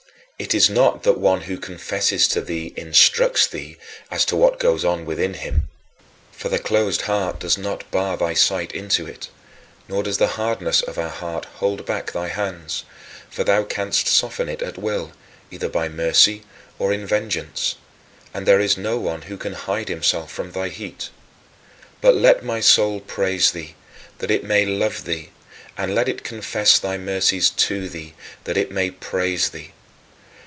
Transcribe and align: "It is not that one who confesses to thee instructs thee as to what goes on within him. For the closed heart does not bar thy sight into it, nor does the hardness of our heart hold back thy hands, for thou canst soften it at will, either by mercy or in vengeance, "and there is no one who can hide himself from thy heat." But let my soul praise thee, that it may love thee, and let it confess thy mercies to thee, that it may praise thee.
"It 0.51 0.55
is 0.55 0.71
not 0.71 1.03
that 1.03 1.19
one 1.19 1.41
who 1.41 1.59
confesses 1.59 2.27
to 2.29 2.41
thee 2.41 2.73
instructs 2.75 3.45
thee 3.45 3.77
as 4.09 4.25
to 4.25 4.35
what 4.35 4.57
goes 4.57 4.83
on 4.83 5.05
within 5.05 5.35
him. 5.35 5.69
For 6.31 6.49
the 6.49 6.57
closed 6.57 7.01
heart 7.01 7.37
does 7.39 7.59
not 7.59 7.89
bar 7.91 8.17
thy 8.17 8.33
sight 8.33 8.71
into 8.71 9.05
it, 9.05 9.29
nor 9.87 10.01
does 10.01 10.17
the 10.17 10.29
hardness 10.41 10.81
of 10.81 10.97
our 10.97 11.11
heart 11.11 11.45
hold 11.59 11.85
back 11.85 12.11
thy 12.11 12.29
hands, 12.29 12.85
for 13.29 13.43
thou 13.43 13.63
canst 13.65 14.07
soften 14.07 14.49
it 14.49 14.63
at 14.63 14.79
will, 14.79 15.11
either 15.51 15.69
by 15.69 15.87
mercy 15.87 16.41
or 16.79 16.91
in 16.91 17.05
vengeance, 17.05 17.75
"and 18.33 18.47
there 18.47 18.59
is 18.59 18.77
no 18.77 18.97
one 18.97 19.21
who 19.21 19.37
can 19.37 19.53
hide 19.53 19.89
himself 19.89 20.31
from 20.31 20.53
thy 20.53 20.69
heat." 20.69 21.11
But 22.01 22.15
let 22.15 22.43
my 22.43 22.61
soul 22.61 22.99
praise 23.01 23.51
thee, 23.51 23.75
that 24.17 24.31
it 24.31 24.43
may 24.43 24.65
love 24.65 25.03
thee, 25.05 25.29
and 25.77 25.93
let 25.93 26.09
it 26.09 26.23
confess 26.23 26.79
thy 26.79 26.97
mercies 26.97 27.51
to 27.51 27.87
thee, 27.87 28.15
that 28.45 28.57
it 28.57 28.71
may 28.71 28.89
praise 28.89 29.49
thee. 29.51 29.73